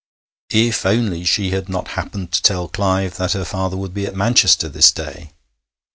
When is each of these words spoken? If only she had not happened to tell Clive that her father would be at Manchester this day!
If 0.49 0.83
only 0.83 1.23
she 1.25 1.51
had 1.51 1.69
not 1.69 1.89
happened 1.89 2.31
to 2.31 2.41
tell 2.41 2.67
Clive 2.67 3.17
that 3.17 3.33
her 3.33 3.45
father 3.45 3.77
would 3.77 3.93
be 3.93 4.07
at 4.07 4.15
Manchester 4.15 4.67
this 4.67 4.91
day! 4.91 5.29